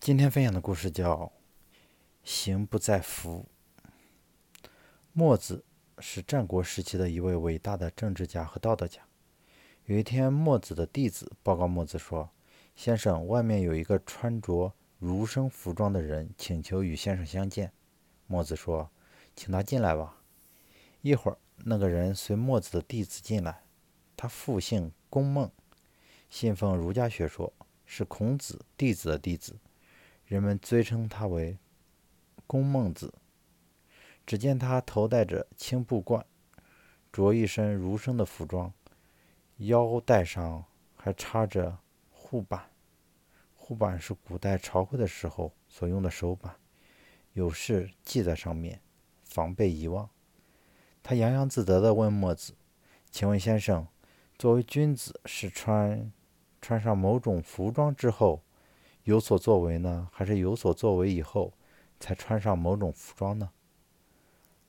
[0.00, 1.14] 今天分享的故事叫
[2.24, 3.46] 《行不在福》。
[5.12, 5.62] 墨子
[5.98, 9.02] 是战国时期的一位伟大的政治家和道德家。
[9.84, 12.30] 有一天，墨子的弟子报告墨子说
[12.74, 17.70] ：“先生，外面有一个穿着儒生服装的人，请求与先生相见。”
[18.26, 18.90] 墨子说
[19.36, 20.22] ：“请他进来吧。”
[21.02, 23.64] 一会儿，那个人随墨子的弟子进来。
[24.16, 25.50] 他复姓公孟，
[26.30, 27.52] 信奉儒家学说，
[27.84, 29.58] 是孔子弟子的弟子。
[30.30, 31.58] 人们尊称他为
[32.46, 33.12] 公孟子。
[34.24, 36.24] 只见他头戴着青布冠，
[37.10, 38.72] 着一身儒生的服装，
[39.56, 40.64] 腰带上
[40.94, 41.76] 还插着
[42.12, 42.70] 护板。
[43.56, 46.54] 护板是古代朝会的时候所用的手板，
[47.32, 48.80] 有事系在上面，
[49.24, 50.08] 防备遗忘。
[51.02, 52.54] 他洋洋自得地问墨子
[53.10, 53.84] ：“请问先生，
[54.38, 56.12] 作为君子，是穿
[56.60, 58.44] 穿上某种服装之后？”
[59.04, 61.52] 有所作为呢，还是有所作为以后
[61.98, 63.50] 才穿上某种服装呢？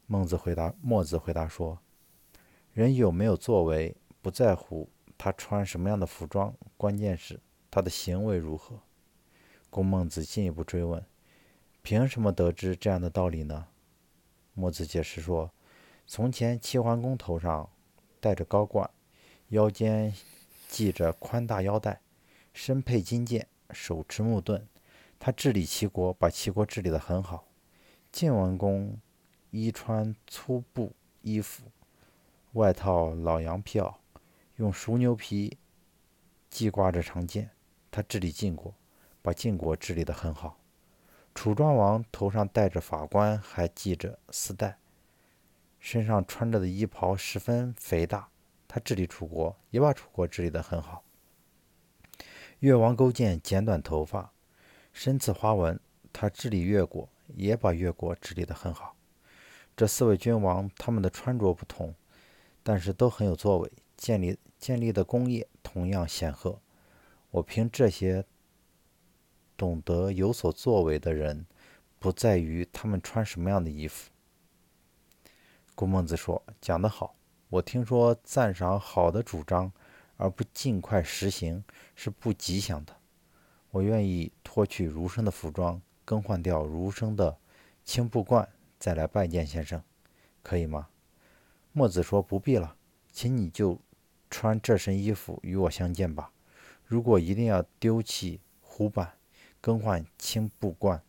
[0.08, 1.80] 孟子回答，墨子回答说
[2.74, 8.80] ：“人有没有作为，不在乎他穿什么样的服装，关键是他的行为如何。”
[9.70, 11.06] 公孟子进一步追问
[11.84, 13.68] ：“凭什么得知这样的道理呢？”
[14.54, 15.52] 墨子解释说
[16.08, 17.70] ：“从前齐桓公头上
[18.20, 18.90] 戴着高冠，
[19.50, 20.14] 腰间
[20.70, 22.02] 系着宽大腰带，
[22.54, 24.66] 身佩金剑。”手持木盾，
[25.20, 27.48] 他治理齐国，把齐国治理得很好。
[28.12, 29.00] 晋文公
[29.50, 31.72] 衣穿粗布衣服，
[32.54, 33.96] 外套老羊皮袄，
[34.58, 35.58] 用熟牛皮
[36.50, 37.52] 系挂着长剑，
[37.90, 38.74] 他治理晋国，
[39.22, 40.58] 把晋国治理得很好。
[41.34, 44.78] 楚庄王头上戴着法冠，还系着丝带，
[45.80, 48.30] 身上穿着的衣袍十分肥大，
[48.68, 51.04] 他治理楚国，也把楚国治理得很好。
[52.62, 54.34] 越王勾践剪短头发，
[54.94, 55.80] 身刺花纹。
[56.14, 58.96] 他治理越国，也把越国治理得很好。
[59.76, 61.96] 这四位君王，他们的穿着不同，
[62.62, 66.60] 但是都很有作为，建立建立的功业同样显赫。
[67.32, 68.24] 我凭这些
[69.58, 71.48] 懂得有所作为的人，
[71.98, 74.12] 不在于他们穿什么样的衣服。
[75.74, 77.16] 顾孟子说：“讲得好。
[77.50, 79.72] 我听说赞赏好的主张。”
[80.22, 81.64] 而不尽快实行
[81.96, 82.96] 是不吉祥的。
[83.72, 87.36] 我愿意脱去儒生的服装，更换掉儒生的
[87.84, 89.82] 青布冠，再来拜见先生，
[90.44, 90.90] 可以吗？
[91.72, 92.76] 墨子说：“不必了，
[93.12, 93.80] 请你就
[94.30, 96.32] 穿这身衣服与我相见吧。
[96.86, 99.12] 如果一定要丢弃胡板，
[99.60, 101.02] 更换青布冠，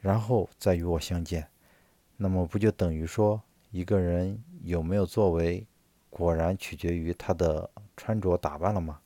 [0.00, 1.46] 然后再与我相见，
[2.16, 5.66] 那么不就等于说一个人有没有作为，
[6.08, 9.00] 果然取决于他的。”穿着打扮了吗？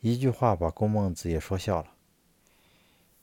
[0.00, 1.92] 一句话把公孟子也说笑了。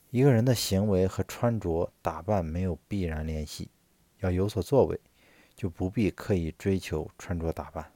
[0.09, 3.69] 一个人的行为和穿着打扮没有必然联系，
[4.19, 4.99] 要有所作为，
[5.55, 7.92] 就不必刻意追求穿着打扮。